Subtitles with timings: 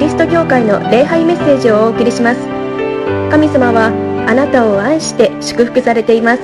[0.00, 2.40] リスト教会の礼拝メッセージをお送りします。
[3.30, 3.88] 神様は
[4.26, 6.42] あなたを愛して祝福されています。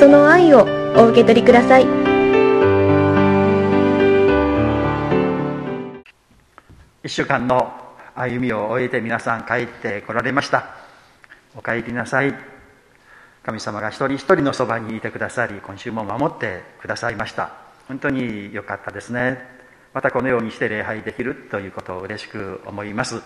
[0.00, 0.66] その愛を
[0.96, 1.84] お受け取りください。
[7.04, 7.74] 1週間の
[8.14, 10.74] 歩みを終えて皆さん帰ってこられました。
[11.56, 12.34] お帰りなさい。
[13.42, 17.52] 神様が一人一人のそばにいてくださり今週も守ってくださいました。
[17.86, 19.57] 本当に良かったですね。
[19.94, 23.16] またこのようにして礼拝できるということを嬉しく思います。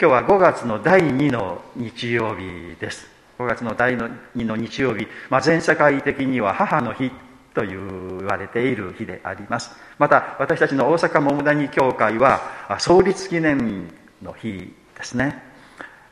[0.00, 3.08] 今日は5月の第2の日曜日です。
[3.38, 7.10] 5月の第2の日曜日、まあ、全世界的には母の日
[7.54, 9.70] と言われている日であります。
[9.98, 12.40] また私たちの大阪桃谷教会は
[12.78, 13.88] 創立記念
[14.22, 15.42] の日ですね。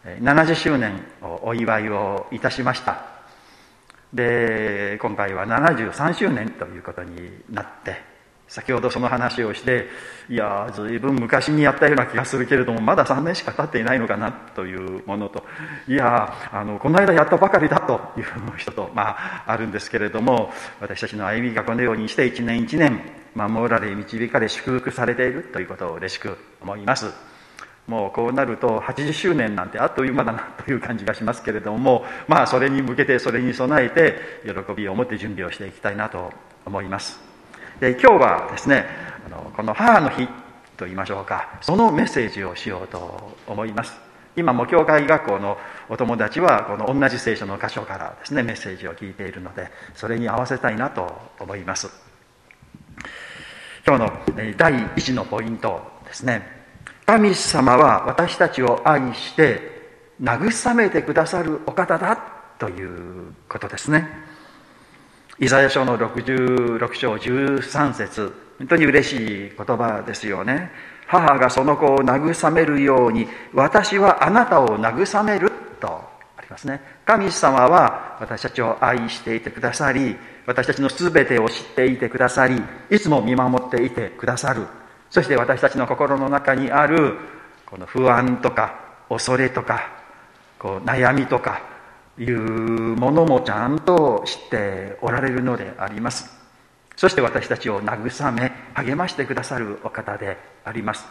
[0.05, 3.05] 70周年をお祝いをいたしました。
[4.13, 8.16] で今回は73周年ということになって
[8.49, 9.89] 先ほどその話をして
[10.29, 15.45] いや随分昔にやったような気がするけれどもまだ3年しか経っていないのかなというものと
[15.89, 18.25] いやあのこの間やったばかりだという
[18.57, 23.01] 人と、まあ、あるんですけれども私たちの歩みがこのようにして一年一年
[23.35, 27.13] 守られ導かれ祝福されているということを嬉しく思います。
[27.87, 36.33] もうこうなると80周年なんてあっという間だなという感じがしますけれどもまあそれに向けてそれに備えて喜びを持って準備をしていきたいなと
[36.65, 37.26] 思います
[37.81, 38.87] で今日はですね
[39.27, 40.27] あのこの母の日
[40.77, 41.59] と言いましょうか。
[41.61, 43.99] そのメッセージをしようと思います。
[44.37, 45.57] 今も教会学校の
[45.89, 51.11] お友達はこの同じ聖書の箇所からですねメッセージを聞いているのでそれに合わせたいなと
[51.41, 51.89] 思います。
[53.87, 54.13] 今日の
[54.57, 56.57] 第一のポイントですね。
[57.07, 59.61] 神様は私たちを愛して
[60.21, 62.17] 慰めてくださるお方だ
[62.59, 64.09] ということですね。
[65.39, 68.33] イザヤ書の66章13節。
[68.59, 70.71] 本当に嬉しい言葉ですよね。
[71.07, 75.89] 母がその子を慰めるように私はあなたを慰めると。
[76.39, 76.81] ありますね。
[77.05, 82.61] 神様は私たちを愛していてくださり私たちの全てを知っていてくださり
[82.91, 84.67] いつも見守っていてくださる。
[85.11, 87.19] そして私たちの心の中にある
[87.67, 88.75] この不安とか
[89.11, 89.91] 恐れとか
[90.59, 91.76] こう悩みとか
[92.19, 96.35] いうものもちゃんと知っておられるのであります。
[96.97, 101.07] そして私たちを慰め励ましてくださるお方であります。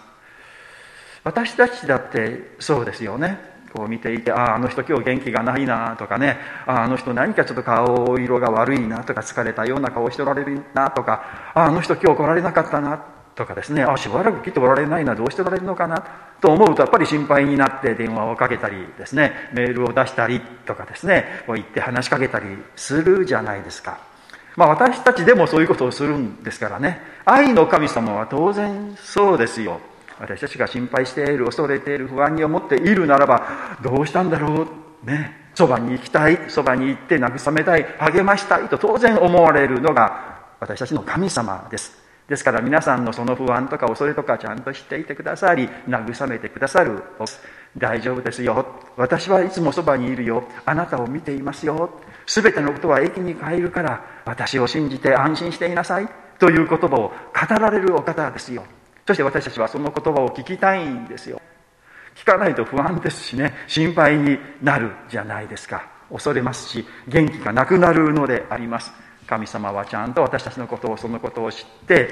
[1.24, 3.40] 私たちだってそうですよね。
[3.74, 6.38] こう見ていてあああの人今日元気がないなとかね。
[6.66, 11.52] ああの人何かちょっと顔色が悪いなとか疲れたような顔しておられるなとか。
[11.54, 13.15] ああの人今日来られなかったな。
[13.35, 16.03] とかですねあしばらく来ておられないなどうしておられるのかな
[16.41, 24.00] と思うとやっぱり心配になって電話をかけたりですねメールを出したりとかですねこう言って話しかけたりするじゃないですか。
[24.56, 29.81] まあ私たちでもそういうことをするんですからね愛の神様は当然そうですよ。
[30.17, 34.66] 私たちが心配している恐れている不安に思っているならばどうしたんだろ
[35.03, 35.50] うね。
[35.56, 42.05] そばに行きたいそばに行って慰めたい励ましたいと当然思われるのが私たちの神様です。
[42.28, 47.03] ですから皆さんのその不安とか恐れとかちゃんと知っていてくださり慰めてくださる。
[47.78, 48.66] 大丈夫ですよ。
[48.96, 50.44] 私はいつもそばにいるよ。
[50.66, 51.90] あなたを見ていますよ。
[52.25, 56.08] 全てのことは駅に帰るから私を信じて安心していなさい。
[56.40, 58.64] という言葉を語られるお方ですよ。
[59.06, 61.41] そして私たちはその言葉を聞きたいんですよ。
[62.16, 63.53] 聞かないと不安ですしね。
[63.68, 65.88] 心配になるじゃないですか。
[66.12, 68.91] 恐れますし元気がなくなるのであります。
[69.28, 72.09] 神様はちゃんと私たちのことをそのことを知って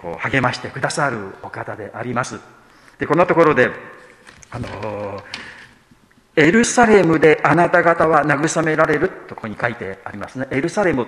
[0.00, 2.40] こう励ましてくださるお方であります。
[2.98, 3.70] でこのところで
[4.50, 5.22] あの
[6.36, 10.46] エルサレムであなた方は慰められるとここに書いてありますね。
[10.50, 11.06] エルサレム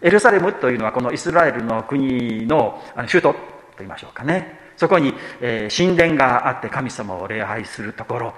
[0.00, 3.34] エルサレムというのはこのイスラエルの国の首都と
[3.78, 4.58] 言いましょうかね。
[4.76, 8.34] そこに、え、神殿があって神様を礼拝するところ。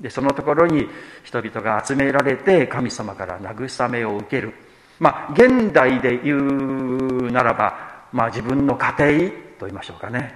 [0.00, 0.88] でそのところに
[1.24, 4.54] 人々が集められて神様から慰めを受ける。
[4.98, 10.34] まあ、現代で言うならば、まあ、自分の家庭と言いましょうかね。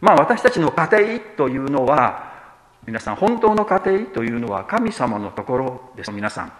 [0.00, 2.32] まあ、私たちの家庭というのは、
[2.86, 6.52] 皆さん、本当の家庭というのは神様のところです、皆さん。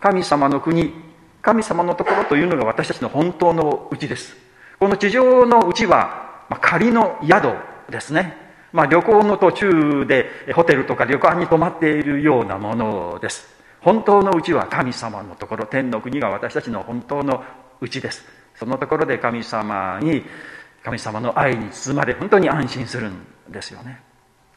[0.00, 0.94] 神様の国、
[1.42, 4.36] 神様のところというのが私たちの本当のうちです。
[4.78, 7.52] この地上のうちは、まあ、仮の宿
[7.90, 8.36] ですね。
[8.72, 13.59] まあ、旅行の途中でホテルとか旅館に泊まっているようなものです。
[13.82, 17.42] 本当のうちは神様のところ天の国が私たちの本当の
[17.80, 18.24] うちです。
[18.54, 20.22] そのところで神様に
[20.84, 24.00] 神様の愛に包まれ本当に安心するんですよね。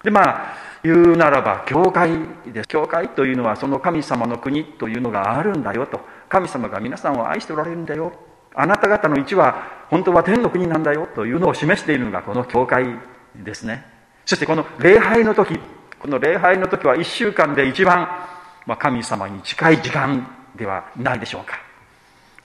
[0.04, 2.10] でまあ言うならば教会
[2.52, 2.68] です。
[2.68, 6.02] 教会というのはその神様の国というのがあるんだよと。
[6.28, 8.12] 神様が皆さんを愛しておられるんだよ。
[8.56, 12.86] あなた方の位置は本当は天の国なんだよというのを示しているのがこの教会
[13.36, 13.86] ですね。
[14.26, 15.60] そしてこの礼拝の時
[16.04, 18.10] この礼拝の時は1週間で一番、
[18.65, 21.60] まあ、神様に近い時間ではないでしょうか。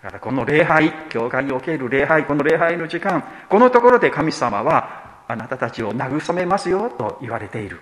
[0.03, 7.81] だからこの礼拝教会における礼拝この礼拝の時間このところで神様はあなたたちを慰めますよと言われている。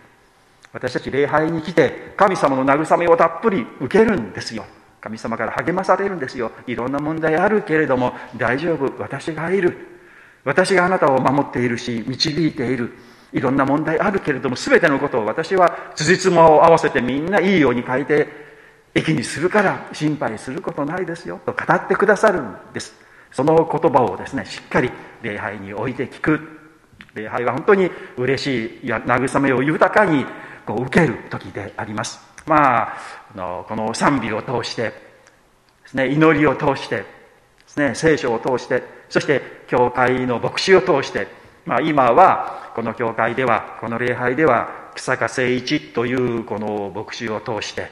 [0.72, 4.64] 私たち礼拝に来て神様の慰めをたっぷり受けるんですよ。
[5.00, 6.50] 神様から励まされるんですよ。
[6.66, 9.76] いろんな問題あるけれども大丈夫私がいる。
[10.44, 12.96] 私があなたを守っているし導いている。
[13.32, 18.28] いろんな問題あるけれども全てのことを私は辻褄を合わせてみんないいように書いて
[18.94, 22.94] 駅にするから心配することないですよと語ってくださるんです。
[23.30, 24.90] その言葉をですねしっかり
[25.22, 26.40] 礼拝に置いて聞く。
[27.14, 30.24] 礼拝は本当に嬉しいや慰めを豊かに
[30.64, 32.20] こう受ける時であります。
[32.46, 34.94] まあこの賛美を通してで
[35.86, 37.04] すね祈りを通してで
[37.66, 41.28] すね聖書を通してそして教会の牧師を通して
[41.66, 47.88] まあ今はこの教会ではこの礼拝では草加誠一というこの牧師を通して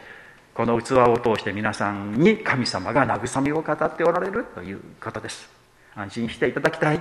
[0.52, 5.48] この器を通して皆さんに神様が慰めを語っておられるということです。
[5.96, 7.00] 安心していただきたい。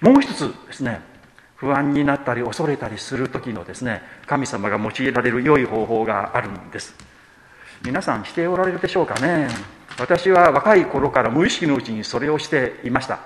[0.00, 1.00] もう一つですね
[1.56, 6.94] 不安になったり恐れたりする時のですね神様が用いられる良い方法があるんです。
[7.84, 9.48] 皆さんしておられるでしょうかね。
[9.98, 13.18] 私は若い頃から無意識のうちにそれをしていました。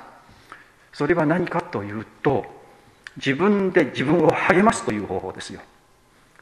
[0.94, 2.57] それは何かというと
[3.18, 5.60] 自分で自分を励ますという方法ですよ。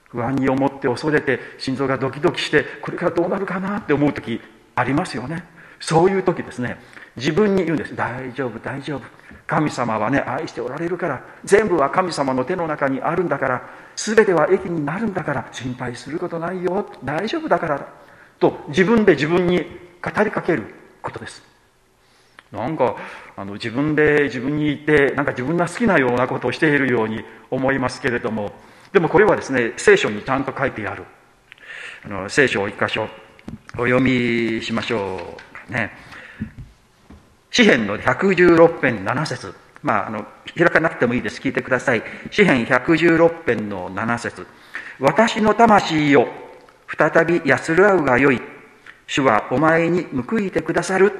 [0.09, 4.41] 不安に思って恐れて心臓がドキドキしてこれからどうなるかなって思う時
[4.75, 5.45] ありますよね。
[5.81, 6.79] そういう時ですね。
[7.17, 7.97] 自分に言うんです。
[7.97, 9.03] 大丈夫大丈夫。
[9.47, 16.87] 神様はね愛しておられるから全部は神様の手の中にあるんだから全ては益になるんだから心配することないよ。
[17.05, 17.87] 大丈夫だから
[18.39, 19.65] と自分で自分に
[20.03, 21.56] 語りかけることです。
[22.53, 22.97] なんか
[23.37, 28.53] あの自分で自分に言ってなんか自分が好きなようなことをしているように思いますけれども
[28.93, 31.05] でもこれはですね聖書にちゃんと書いてある。
[32.05, 33.09] あの聖書を一箇所
[33.75, 35.37] お読みしましょ
[35.69, 35.93] うね。
[37.51, 39.55] 詩篇の116編7節。
[39.83, 40.27] まああの
[40.57, 41.41] 開かなくてもいいです。
[41.41, 42.03] 聞いてください。
[42.31, 44.47] 詩篇116編の7節。
[45.01, 46.29] 私の魂よ
[46.97, 48.41] 再び安らうがよい。
[49.07, 51.13] 主はお前に報いてくださる。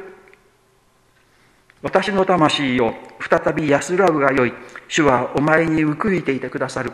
[1.83, 4.53] 私の魂を再び安らぐがよい。
[4.89, 6.93] 主はお前に報いていてくださる。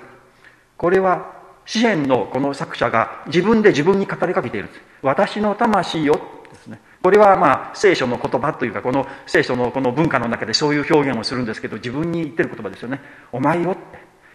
[0.76, 4.66] これは詩篇のこの作者が自分で自分に語りかけている。
[4.66, 6.20] んです私の魂よ
[6.50, 6.80] ですね。
[7.02, 13.00] これはまあ聖書の言葉というかこの聖書のこの文化の中でそういう表現をするんですけど自分に言ってる言葉ですよね。
[13.30, 13.80] お前よって。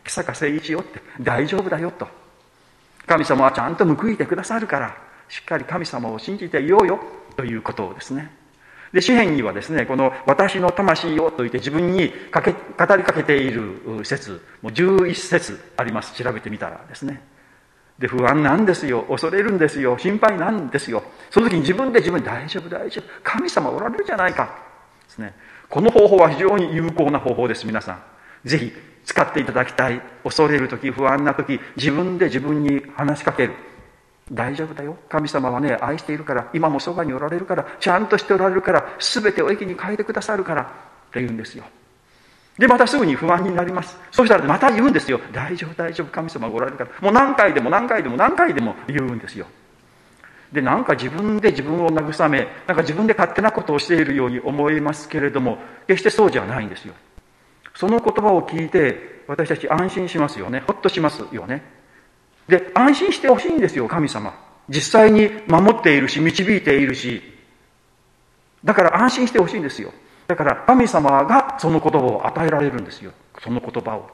[0.05, 1.01] 木坂誠一よって。
[1.21, 2.07] 大丈夫だよと。
[3.05, 4.97] 神様はちゃんと報いてくださるから。
[5.29, 6.99] しっかり神様を信じていようよ。
[7.35, 8.31] ということをですね。
[8.93, 16.13] で詩篇にはですねこの「私の魂を」と言って自分にかけ語りかけている説もう11節あります。
[16.13, 17.21] 調べてみたらですね。
[17.99, 19.05] で不安なんですよ。
[19.09, 19.97] 恐れるんですよ。
[19.97, 21.03] 心配なんですよ。
[21.31, 23.09] その時に自分で自分大丈夫大丈夫。
[23.23, 24.45] 神様おられるじゃないか
[25.07, 25.33] ですね。
[25.67, 28.03] この方法は非常に有効な方法です皆さん。
[28.45, 28.71] ぜひ
[29.03, 29.99] 使っていただきたい。
[30.23, 33.53] 恐れる時不安な時自分で自分に話しかける。
[34.31, 34.97] 大丈夫だよ。
[35.09, 40.65] 神様はね愛しているから今もそばにおられるからちゃんとしておられるから全てを駅に変えてくださるからっ
[41.11, 41.63] て言うんですよ。
[42.57, 43.97] でまたすぐに不安になります。
[44.11, 45.19] そしたらまた言うんですよ。
[45.31, 46.89] 大丈夫大丈夫神様がおられるから。
[47.01, 49.45] もう何回でも何回でも何回でも言うんですよ。
[50.51, 55.57] でなんか自分で自分を慰めなんか自分で勝手なことをしているように思いますけれども
[55.87, 56.93] 決してそうじゃないんですよ。
[57.75, 60.63] その言葉を聞いて私たち安心しますよね。
[60.65, 61.76] ほっとしますよね。
[62.47, 64.33] で安心してほしいんですよ神様。
[64.69, 67.21] 実際に守っているし導いているし。
[68.63, 69.93] だから安心してほしいんですよ。
[70.27, 73.11] だから神様がその言葉を与えられるんですよ。
[73.41, 74.09] その言葉を。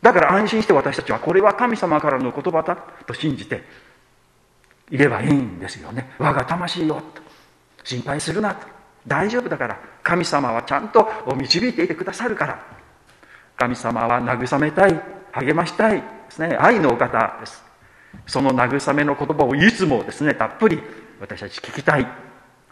[0.00, 2.76] だから安心して私たちはこれは神様からの言葉だ
[3.06, 3.62] と信じて
[4.90, 6.14] いればいいんですよね。
[6.18, 7.22] 我が魂よと。
[7.84, 8.66] 心配するなと。
[9.06, 12.62] 大丈夫だから神様はちゃんと導いていてくださるから。
[13.56, 15.00] 神様は慰めたい
[15.32, 16.17] 励ましたい。
[16.28, 17.64] ですね愛のお方です。
[18.26, 20.80] その慰めの言葉をいつもですねたっぷり
[21.20, 22.06] 私たち聞きたい。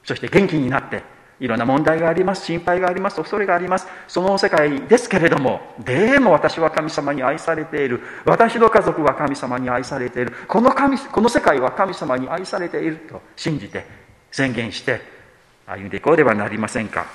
[0.05, 1.03] そして元気になって
[1.41, 3.87] いろんな問題があります心配があります恐れがあります。
[4.09, 8.01] その世界ですけれどもでも私は神様に愛されている。
[8.25, 10.33] 私の家族は神様に愛されている。
[10.49, 12.97] この神この世界は神様に愛されている。
[13.09, 13.85] と信じて
[14.31, 15.01] 宣言して
[15.67, 17.07] 歩んでいこうではなりませんか。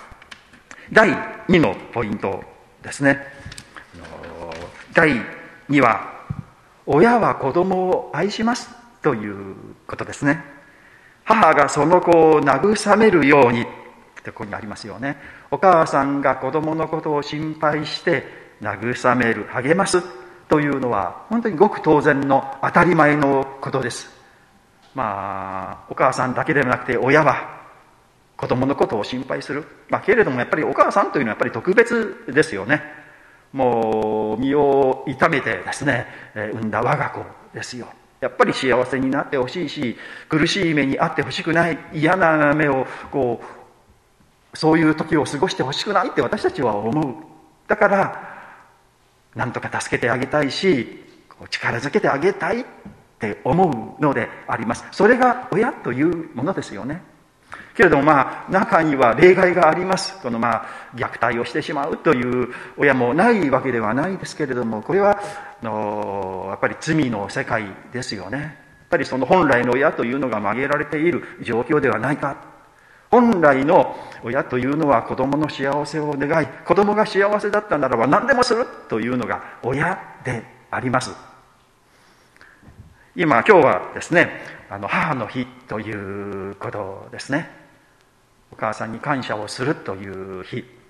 [0.91, 1.09] 第
[1.47, 2.43] 2のポイント
[2.83, 3.25] ですね。
[4.93, 5.09] 第
[5.69, 6.20] 2は
[6.93, 8.69] 親は子供を愛します
[9.01, 9.55] という
[9.87, 10.43] ことですね。
[11.23, 13.65] 母がその子を慰めるようにっ
[14.23, 15.15] てここにありますよね。
[15.51, 18.25] お母さんが子供のことを心配して
[18.61, 20.03] 慰める励ます
[20.49, 24.09] というのは本当にごく当然の当たり前のことです。
[24.93, 27.61] まあお母さんだけではなくて親は
[28.35, 33.00] 子供のことを心配する、まあ、けれどもやっぱりお母さんというのはやっぱり特別ですよね。
[33.53, 37.87] もう身を痛めてですね、え産んだ我が子ですよ。
[38.21, 39.97] やっぱり幸せになってほしいし
[40.29, 43.41] 苦しい目にあってほしくない嫌な目をこ
[44.53, 47.15] うそういう時を過ごしてほしくないって私たちは思う。
[47.67, 48.31] だから
[49.35, 51.03] なんとか助けてあげたいし
[51.49, 52.65] 力づけてあげたいっ
[53.19, 54.85] て思うのであります。
[54.91, 57.01] それが親というものですよね。
[57.75, 65.19] けれどもまあ中には例外がありますこのまあ虐待をしてしまうという親もないわけではないですけれどもこれは
[65.61, 68.37] のやっぱり罪の世界ですよね。
[68.37, 68.49] やっ
[68.89, 72.35] ぱりその本来の親というのが曲げられている状況ではないか
[73.09, 81.11] 本来の親というのは子供の幸せを願い子供が幸せだったならば何でもするというのが親であります。
[83.15, 84.29] 今今日はですね
[84.69, 87.60] あの母の日ということですね。
[88.51, 90.81] お母さんに感謝をするという日。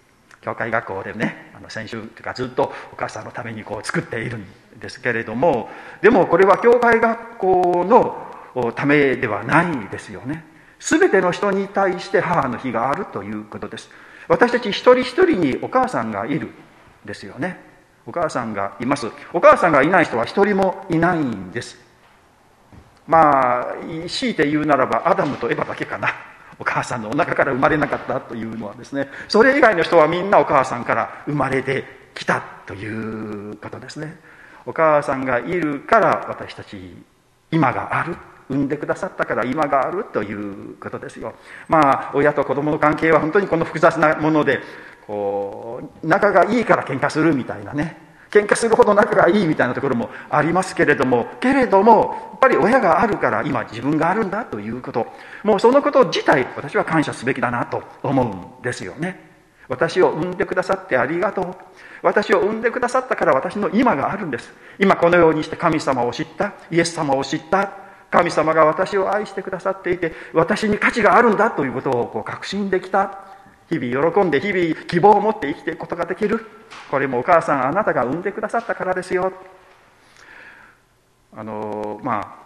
[0.41, 4.46] 教会学校でねあの先週というかずっとお母さんのためにこう作っているん
[4.80, 5.70] ですけれども
[6.01, 10.44] でもこれは教会学校のためではないですよね。
[10.80, 13.89] 全ての人に対して母の日があるということです。
[14.27, 16.50] 私たち一人一人にお母さんがいる
[17.06, 17.60] ですよね。
[18.08, 19.08] お母さんがいます。
[19.32, 21.77] お母さんがいない人は一人もいないんです。
[23.08, 23.68] まあ
[24.08, 26.10] 強いて言うならばアダムとエヴァだけかな。
[26.62, 34.20] お母さんのお腹から生まれなかったというのはですねそれ以外の人はみんなお母さんから生まれてきたということですね。
[34.68, 36.77] お母さんがいるから私たち
[37.50, 38.15] 今がある
[38.48, 41.34] 産んでくださったから今があるということですよ。
[41.68, 44.60] まあ親と子供の関係は本当にこの複雑なもので
[45.08, 48.11] こう仲がいいから喧嘩するみたいなね。
[48.31, 55.05] 喧嘩するほど仲がいいみたいなところもありますけれどもけれどもやっぱり親があるから今自分があるんだということ。
[55.43, 58.23] もうそのこと自体私は感謝すべきだなと思
[58.57, 59.29] うんですよね。
[59.67, 61.55] 私を産んでくださってありがとう。
[62.01, 64.51] 私を産んでくださったから私の今があるんです。
[64.79, 66.53] 今このようにして神様を知った。
[66.71, 67.71] イエス様を知った。
[68.09, 73.30] 神様が私を愛してくださっていて私に価値があるんだということをこう確信できた。
[73.72, 76.46] 日々喜んで日々希望を持って生きていくことができる。
[76.90, 79.32] これもお母さんあなたが産んでくださったからですよ。
[81.34, 82.42] あのまあ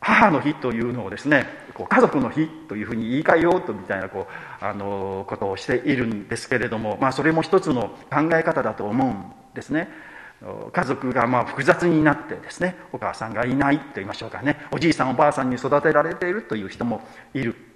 [0.00, 4.26] 母の日というのをですねこう家族の日というふうに言い換えようとみたいなこ
[4.60, 9.88] うあのことをしているんですけれども、まあ、それも一つの考え方だと思うんですね。
[10.72, 14.66] 家族がまあ複雑になってですねお母さんがいないと言いましょうかね。
[14.72, 17.00] おじいさんおばあさんに育てられているという人も
[17.32, 17.69] いる。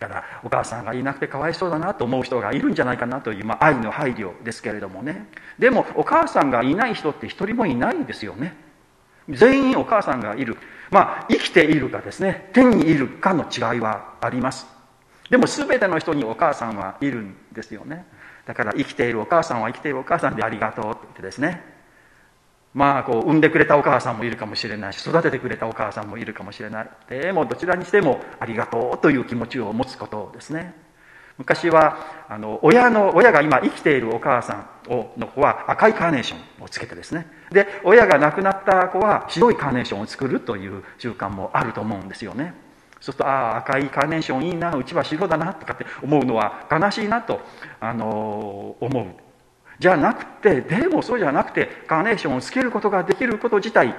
[0.00, 5.26] からお母さんがいなくてかわいそうだなと思う人がいるんじゃないかなという、まあ、愛の配慮ですけれどもね。
[5.58, 8.56] でもお母さんがいない人って一人もいないですよね。
[9.28, 10.56] 全員お母さんがいる。
[10.90, 12.50] まあ生きているかですね。
[12.52, 14.66] 天にいるかの違いはあります。
[15.28, 18.04] でも全ての人にお母さんはいるんですよね。
[18.46, 21.62] だから生きているお母さんは生きているお母さんでありがとうって言ってですね。
[22.72, 26.90] まあこう産んでくれたお母さんもいるかもしれないし育ててくれたお母さんもいるかもしれない。
[27.08, 30.74] でもどちらにしてもありがとうという気持ちを持つことですね。
[31.36, 31.96] 昔は
[32.28, 37.26] あの親の親が今生きているお母さんをの子は赤いカーネーションをつけてですね。
[37.50, 42.54] で親が亡くなった子は白いカーネーションを作るという習慣もあると思うんですよね。
[43.00, 47.40] そうするとああ赤いカーネーションいいなうちは白だなとかって思うのは悲しいなと、
[47.80, 49.29] あの思う。
[49.80, 53.94] じゃなくてでもそうじゃなくてカーネーションをつけることができること自体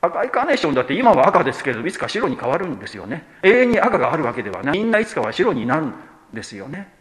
[0.00, 3.24] 赤いカーネーションだって今は赤ですけどいつか白に変わるんですよね。
[3.44, 4.78] 永遠に赤があるわけではない。
[4.78, 5.94] みんないつかは白になるん
[6.34, 6.92] ですよね。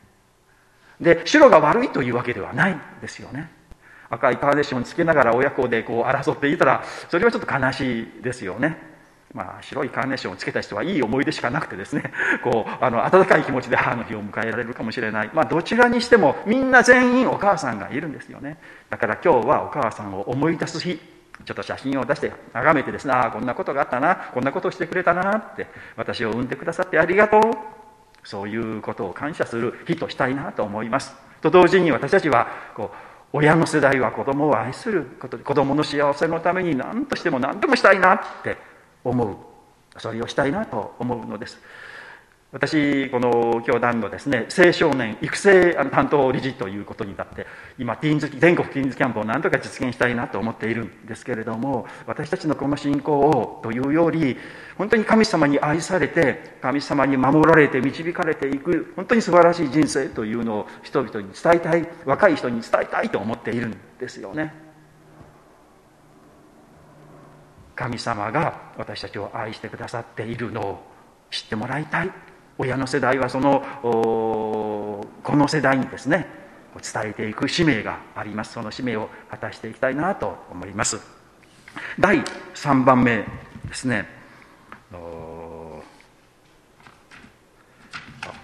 [1.02, 3.50] で白が悪いというわけではないんですよね。
[4.12, 8.91] 赤いカーネーションつけながら親子でこう争っていたらそれはちょっと悲しいですよね。
[9.34, 12.12] まあ、白いカーネーションをつけた人はいい思い出しかなくてですね
[12.44, 18.58] こうあの温かい気持ちで母の日を迎えられるかもしれない、まあ、どちらにしてもみんな全員お母さんがいるんですよね。
[18.90, 21.00] だから今日はお母さんを思い出す日。
[21.44, 27.42] ちょっと写真を出して眺めてですねああこんなことがあったなこんなことをしてくれたなって私を産んでくださってありがとう。
[28.24, 31.16] そういうことを感謝する日としたいなと思います。
[31.42, 38.58] と同時に私たちはこう親の世代は子供を愛することで子供の幸せのために何としても何でもしたいなって
[39.04, 39.36] 思う
[39.98, 41.60] それをしたいなと思うのです。
[42.52, 47.48] 私この教団のですね青少年育成担当理事ということになって
[47.80, 54.36] 今ティーンズ全国ティーンズキャンプを何とか実現したいなと思っているんですけれども私たちのこの信仰をというより
[54.78, 64.71] 本当に神様に愛されて神様に守られて導かれていく本当に素晴らしい人生というのを人々に伝えたい若い人に伝えたいと思っているんですよね。
[67.82, 70.84] 神様が私たちを愛してくださっているのを
[71.32, 72.12] 知ってもらいたい。
[72.60, 76.28] 親の世代はそのこの世代にですね
[76.76, 78.54] 伝えていく使命があります。
[78.54, 81.02] その使命を果たしていきたいなと思います。
[82.00, 82.24] 第
[82.54, 83.26] 3番目
[83.68, 84.06] ですね。
[84.94, 85.84] あこ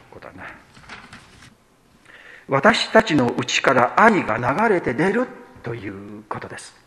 [0.09, 0.45] こだな。
[2.47, 5.27] 私たちの内から愛が流れて出る
[5.61, 6.86] ということです。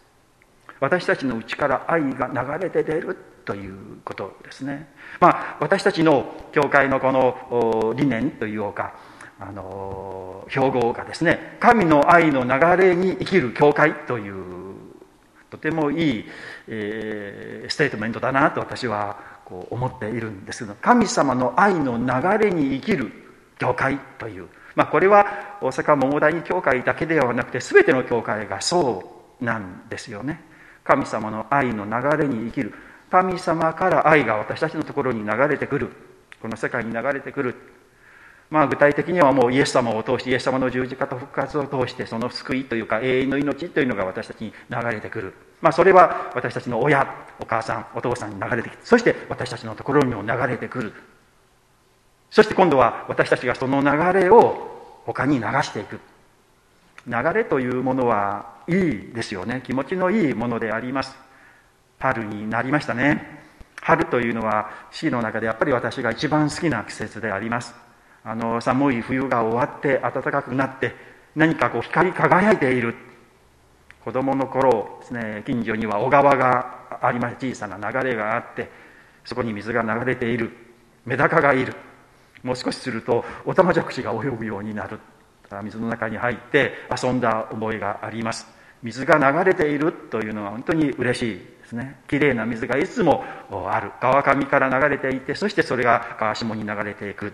[0.80, 4.88] 私たちの内から愛が流れて出るということですね。
[5.20, 8.94] まあ私たちの教会のこの理念というか
[9.38, 14.75] あの標語がですね神の愛の流れに生きる教会という
[15.50, 16.25] とてもいい、
[16.68, 23.12] えー、ステートメントだなと私はこう思っているんですけど神様の愛の流れに生きる
[23.58, 30.40] 教会というまあ、これは大阪桃谷教会だけではなくて全ての教会がそうなんですよね。
[30.90, 32.75] 神様の愛の流れに生きる。
[33.12, 35.90] 神様から愛が私たちのところに流れてくる。
[36.42, 37.54] この世界に流れてくる。
[38.50, 45.32] まあ具体的にはもうイエス様を通してイエス様の十字架と復活を通してその救いというか永遠の命というのが私たちに流れてくる。
[45.61, 47.06] まあそれは私たちの親
[47.38, 50.92] お母さんお父さんに流れてきてそして私たちのところにも流れてくる。
[52.30, 56.00] そして今度は私たちがその流れを他に流していく。
[57.06, 59.62] 流れというものはいいですよね。
[59.66, 61.16] 気持ちのいいものであります。
[61.98, 63.40] 春になりましたね。
[63.82, 67.74] 春というのは四季の中でやっぱり私が一番好きな季節であります。
[68.22, 70.94] あの寒い冬が終わって暖かくなって
[71.34, 72.94] 何かこう光り輝いている。
[74.04, 78.70] 子供の頃ですね近所には小川がありまして小さな流れがあって
[79.24, 80.52] そこに水が流れている。
[81.04, 81.74] メダカがいる。
[82.44, 85.00] もう少しするとオタマジャクシが泳ぐようになる。
[85.64, 88.60] 水の中に入って遊んだ覚えがあります。
[88.82, 92.00] 水が流れているというのは本当に嬉しいですね。
[92.09, 93.92] きれいな水がいつもある。
[94.00, 97.33] 川上から流れていてそしてそれが川下に流れていく。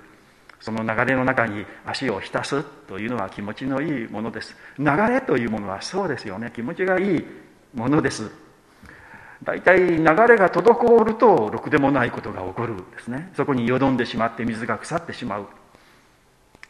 [0.60, 4.56] その流れの中に足を浸すというのは気持ちのいいものです。
[4.78, 6.50] 流れというものはそうですよね。
[6.54, 7.24] 気持ちがいい
[7.74, 8.30] ものです。
[9.44, 13.30] 大体流れが滞るとろくでもないことが起こるんですね。
[13.36, 15.46] そこによどんでしまって水が腐ってしまう。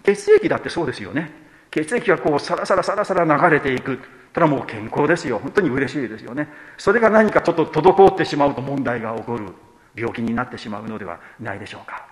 [0.03, 1.33] 血液だってそうですよね。
[1.71, 4.01] 血液がこうサラサラサラサラ流れていく。
[4.37, 5.39] たらもう健康ですよ。
[5.39, 6.47] 本当に嬉しいですよね。
[6.77, 9.47] それが何かちょっと滞ってしまうと問題が起こる
[9.95, 12.07] 病気になってしまうのではないでしょうか。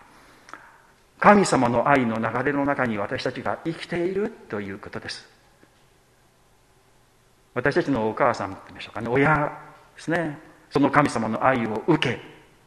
[1.21, 5.29] 神様の愛の流れの中に私たちが生きているということです。
[7.53, 9.09] 私たちのお母さんでしょうかね。
[9.09, 9.53] 親
[9.95, 10.39] ですね。
[10.71, 12.19] その神様の愛を受け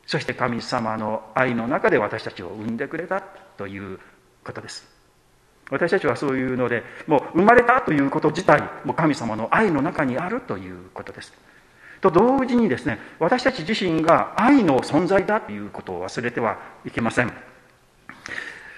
[0.05, 3.21] そして神様の愛の中で私たちを産んでくれた
[3.57, 3.99] という
[4.45, 4.96] ことです。
[5.69, 11.33] 私たちはそういうのでもう生まれたということ自体も神様の愛の中にあるということです。
[11.99, 17.33] と同時にですね私たち自身が愛の存在だということを忘れてはいけません。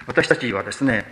[0.08, 1.06] 私たちはですね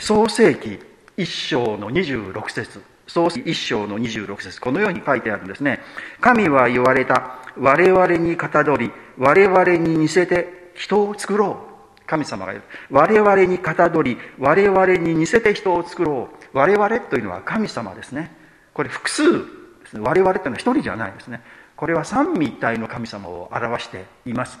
[0.00, 0.78] 創世紀
[1.16, 5.80] 一章の26節創世紀一章の26節このように書いてあるんですね。
[6.20, 11.73] 神は言われた我々にかたどり我々に似せて人を作ろう。
[12.06, 16.56] 神様が言う我々にかたどり我々に似せて人を作ろう。
[16.56, 18.30] 我々というのは神様ですね。
[18.72, 19.38] これ複数で
[19.86, 20.00] すね。
[20.00, 21.40] 我々というのは一人じゃないですね。
[21.76, 24.58] これは三位一体の神様を表しています。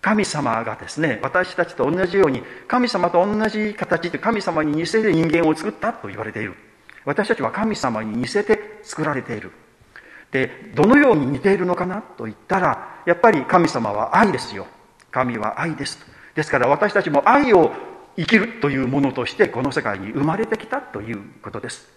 [0.00, 6.54] 神様がですね私たちと同じように神様と同じ形で神様に似せて人間を作ったと言われている。
[7.04, 9.52] 私たちは神様に似せて作られている。
[10.32, 14.66] でどのように似ているのかなと言ったらやっぱり神様は愛ですよ。
[15.10, 16.11] 神は愛ですと。
[16.34, 17.72] ですから私たちも愛を
[18.16, 21.88] 生きるというものとしてこの世界に生まれてきたということです。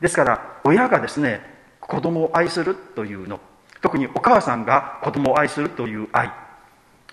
[0.00, 1.40] ですから親がですね
[1.80, 3.40] 子供を愛するというの。
[3.80, 6.28] 特にお母さんが子供を愛するという愛、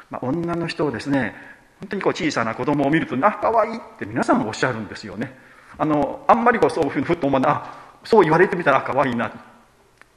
[0.09, 1.35] まあ、女の人をですね
[1.81, 5.35] 本当にこう小さな子供を見るとあ可愛いいって皆さんおっしゃるんですよね。
[5.77, 8.07] あのあんまりこうそういうふうにふっと思わない。
[8.07, 9.50] そう言われてみたら可愛いな。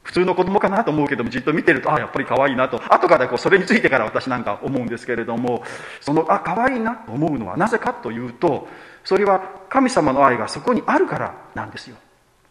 [0.05, 2.81] 普通の子供かなと思うけどもじっと見てるとあやっぱり可愛いなと。
[2.93, 5.63] 後からこうそれについてから私なんか思うんですけれども
[5.99, 8.67] そのあ可愛いなと思うのはなぜかというと
[9.03, 11.97] それは神様の愛がそこにあるからなんですよ。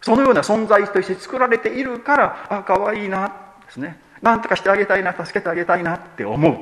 [0.03, 3.29] そのような存在として作られているからあ可愛いな
[3.67, 4.01] ですね。
[4.21, 6.59] 何とかしてあげたいな助けてあげたいなって思う。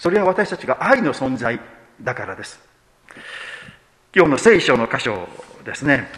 [0.00, 1.60] それは私たちが愛の存在
[2.00, 2.58] だからです。
[4.16, 5.28] 今日の聖書の箇所
[5.64, 6.08] ですね。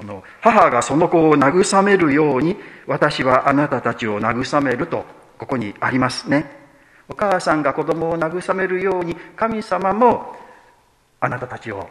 [0.00, 5.04] この母がその子を慰めるように私はあなたたちを慰めると
[5.36, 6.46] ここにありますね
[7.08, 10.36] お母さんが子供を慰めるように神様も
[11.20, 11.90] あなたたちを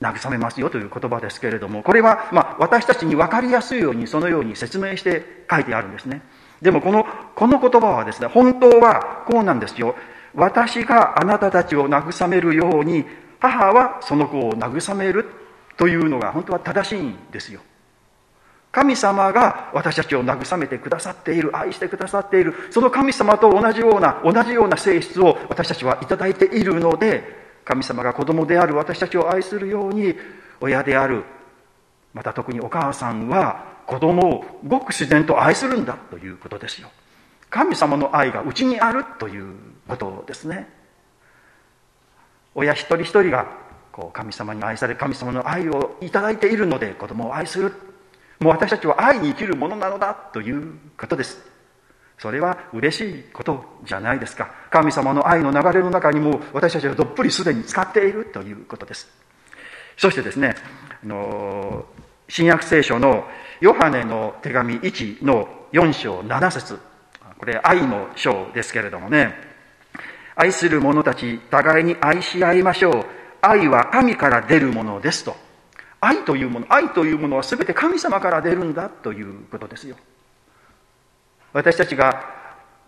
[0.00, 6.22] 慰めますよという言葉ですけれどもこれはま私たちに分かりやすいようにそのように説明して書いてあるんですね
[6.62, 9.96] でもこの、この言葉はですね、本当はこうなんですよ。
[10.34, 13.04] 私があなたたちを慰めるように、
[13.40, 15.26] 母はその子を慰める
[15.80, 17.62] というのが本当は正しいんですよ。
[18.70, 27.24] 神様が私たちを慰めてくださっている、愛してくださっている、その神様と同じような、同じような性質を私たちはいただいているので、
[27.64, 30.14] 神様が子供である私たちを愛するように、
[30.60, 31.24] 親である、
[32.12, 36.90] また特にお母さんは子供をごく自然と愛するんだということですよ。
[37.48, 39.54] 神様の愛がうちにあるという
[39.88, 40.68] ことですね。
[42.54, 47.72] 親一人一人がこう神様に愛され神様の愛をいただいているので子供を愛する。
[48.38, 51.50] もう私たちは愛に生きるものなのだということです。
[52.18, 54.50] それは嬉しいことじゃないですか。
[54.70, 59.08] 神様の愛の流れの中にも私たちはどっぷりすでに使っているということです。
[59.96, 60.54] そしてですね
[61.02, 61.84] あの
[62.28, 63.24] 新約聖書の
[63.60, 66.78] ヨハネの手紙1の4章7節。
[67.38, 69.34] これ愛の章ですけれどもね。
[70.36, 73.19] 愛する者たち互いに愛し合いましょう。
[73.40, 75.36] 愛は神から出るものですと。
[76.00, 79.96] 愛というもの愛というものは全て神様から出るんだということですよ。
[81.52, 82.24] 私たちが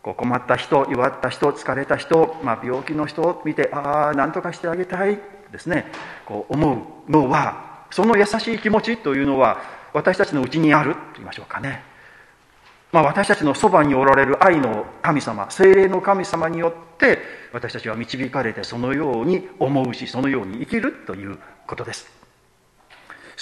[0.03, 5.19] こう困った人弱った人疲れた人、まあ、病気の人を見てああ何とかしてあげたい
[5.51, 5.93] ですね。
[6.25, 9.61] こう思うのはその優しい気持ちというのは
[9.93, 11.83] 私たちのうちにあると言いましょうかね、
[12.93, 17.19] まあ、私たちのそばにおられる愛の神様精霊の神様によって
[17.53, 22.23] 私たちは導かれてそのように思うしそのように生きるということです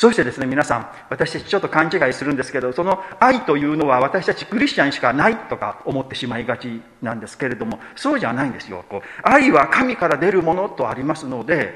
[0.00, 8.82] そしてですね、皆さん、私たちちょっと勘違いするんですけど、その愛というのは私たちクリスチャンしかないとか思ってしまいがちなんですけれども、そうじゃないんですよ。
[8.88, 11.74] こう愛は神から出るものとありますので、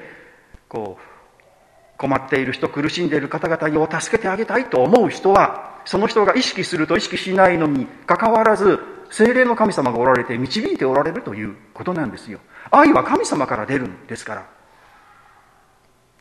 [0.71, 12.41] こう、困っている人、苦しんでいる方々にを助けてあげたいと思う人は、その人が意識すると意識しないのにかかわらず、精霊の神様がおられて導いておられるということなんですよ。
[12.71, 14.47] 愛は神様から出るんですから。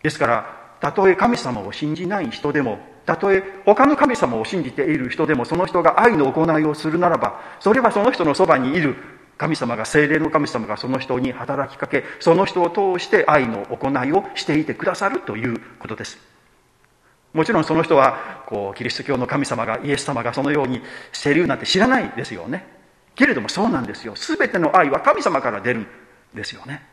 [0.03, 8.95] ですから、たとえ神様を信じない人でも、たとえ他の神様を信じている人でも、その人が愛の行いをするならば、それはその人のそばにいる
[9.37, 16.32] 神様が、精霊の神様がその人に働きかけ、その人を通して愛の行いをしていてくださるということです。
[17.33, 22.65] もちろんその人は、こう、キリスト教の神様が、イエス様がそのようにしているなんて知らないですよね。
[23.15, 24.15] けれどもそうなんですよ。
[24.15, 25.87] すべての愛は神様から出るん
[26.33, 26.83] ですよね。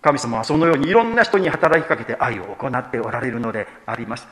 [0.00, 4.26] 神様はそのようにいろんな人に働きかけて愛を行っておられるのであります。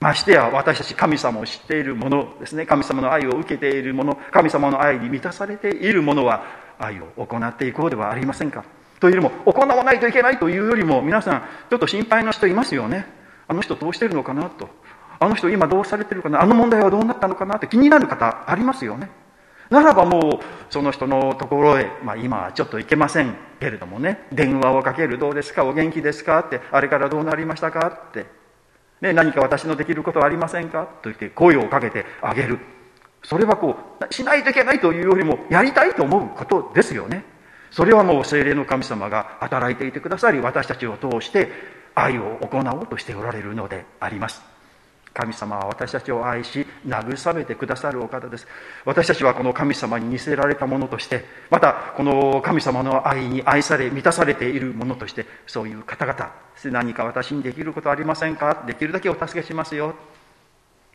[0.00, 6.42] ましてや私たち神様を知っている者ですね、神様の愛を受けている者、神様の愛に満たされている者は
[6.78, 8.64] 愛を行っていこうではありませんか。
[8.98, 13.19] というよりも、行わないといけないというよりも、皆さん、ちょっと心配な人いますよね。
[13.50, 14.68] あの人どうしてるのかなと。
[15.18, 16.40] あの人今どうされてるかな。
[16.40, 17.66] あの問題はどうなったのかなって。
[17.66, 19.10] 気になる方ありますよね。
[19.70, 24.28] ならばもうその人のところへ、まあ、今はちょっと行けませんけれどもね。
[24.32, 25.64] 電話をかけるどうですか？
[25.64, 26.38] お元気ですか？
[26.38, 26.60] って。
[26.70, 27.88] あれからどうなりましたか？
[28.08, 28.26] って、
[29.00, 30.84] ね、何か私のできることはありませんか？
[31.02, 32.60] と言って声をかけてあげる。
[33.24, 37.24] それはこうしないといけないというよりもやりたいと思うことですよね。
[37.72, 44.42] それはもう精霊の神様が働いていてくださり私たちを通して愛を行おうとしておられるのであります。
[45.12, 48.46] 神様は私たちを愛し慰めてくださるお方です。
[48.84, 56.32] 私たちはこの神様に似せられたものとしてまたこの神様の愛に愛され満たされているものとしてそういう方々
[56.66, 58.62] 何か私にできることありませんか？
[58.68, 59.96] できるだけお助けしますよ、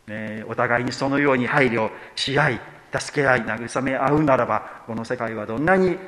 [0.06, 2.60] ね、お互いにそのように配慮し合い
[2.98, 5.98] 助け合い慰め合うならばこの世界はどんなに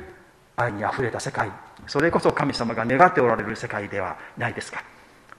[0.56, 1.52] 愛にあふれた世界
[1.88, 4.82] それこそ神様が願っておられる世界ではないですか。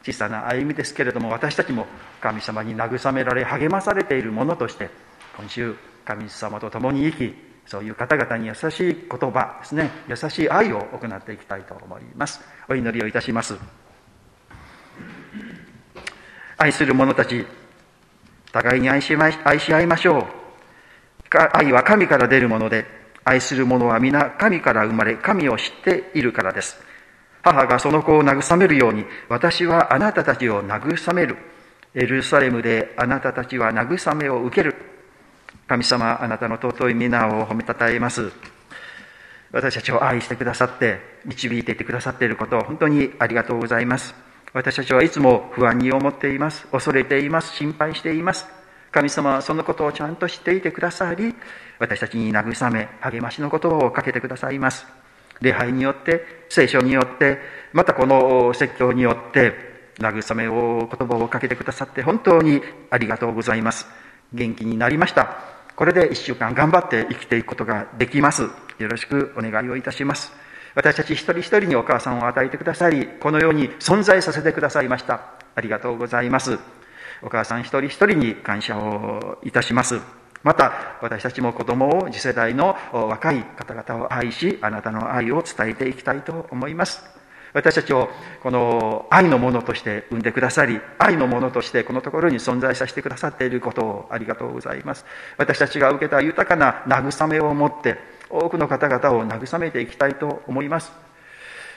[0.04, 1.86] 小さな歩みですけれども私たちも
[2.22, 4.90] 神様に慰められ励まされているものとして
[5.38, 7.34] 今週神様と共に生き
[7.66, 9.92] そういう方々に優しい言葉ですね。
[10.08, 12.42] 優しい愛を行っていきたいと思います。
[12.68, 13.56] お祈りをいたします。
[16.58, 17.46] 愛する者たち
[18.52, 20.24] 互いに愛し愛し合いましょう。
[21.54, 22.99] 愛は神から出るもので
[23.30, 26.90] 愛する者は皆神から生まれ神を知っているからです
[27.42, 31.38] 母がその子を慰めるように、私はあなたたちを慰める。
[31.96, 34.76] エルサレムであなたたちは慰めを受ける。
[35.68, 38.32] 神様、あなたの尊い皆を褒めたたえます。
[39.52, 44.14] 私たちを愛してくださって、導いていてくださっていることを本当にありがとうございます。
[44.54, 46.68] 私たちはいつも不安に思っています。
[46.68, 47.56] 恐れています。
[47.56, 48.59] 心配しています。
[48.92, 51.36] 神様はそのことをちゃんと知っていてくださり、
[51.78, 54.86] 私たちに慰め、励ましのことをかけてくださいます。
[55.42, 57.40] 礼拝によって、聖書によって、
[57.72, 63.86] またこの説教によって、慰めを、言葉をかけてくださって本当にありがとうございます。
[64.34, 65.38] 元気になりました。
[65.76, 68.44] これで一週間頑張って生きていくことができます。
[68.44, 70.34] よろしくお願いをいたします。
[70.76, 75.22] 私たち一人一人にお母さんを与えてくださり、このように存在させてくださいました。
[75.56, 76.79] ありがとうございます。
[77.22, 80.00] お母さん一人一人に感謝をいたします。
[80.42, 87.04] また、私たちも子供を次世代の若い方々を愛し、あなたの愛を伝えていきたいと思います。
[87.52, 88.10] 私たちを
[88.44, 95.06] この愛のものとして生んでくださり、愛のものとしてこのところに存在させてくださっていることをありがとうございます。
[95.38, 97.98] 私たちが受けた豊かな慰めを持って、
[98.30, 100.92] 多くの方々を慰めていきたいと思います。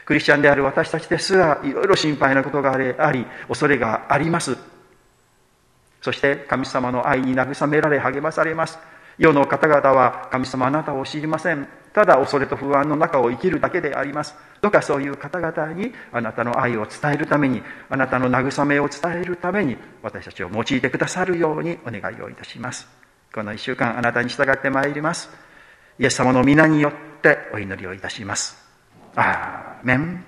[0.04, 4.58] クリスチャンである私たちですら、いろいろ心配なことがあり、恐れがあります。
[6.02, 8.78] そして神様の愛に慰められ励まされます。
[9.18, 11.66] 世の方々は神様あなたを知りません。
[11.92, 14.34] ただ恐れと不安の中を生きるだけであります。
[14.60, 22.88] どうかそういう方々にあなたの愛を伝えるために、あなたの慰めを伝えるために、私たちを用いてくださるようにお願いをいたします。
[23.32, 25.30] この一週間あなたに従ってまいります。
[25.98, 28.56] イエス様の皆によってお祈りをいたします。
[29.14, 30.24] アーメン。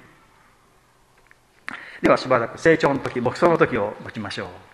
[2.03, 4.74] ではしばらく成長の時、牧草の時を持ちましょう。